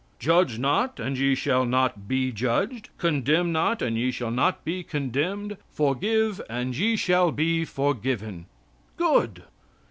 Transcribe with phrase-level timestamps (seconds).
[0.17, 2.89] "Judge not, and ye shall not be judged.
[2.97, 8.47] Condemn not, and ye shall not be condemned; forgive and ye shall be forgiven."
[8.97, 9.43] Good!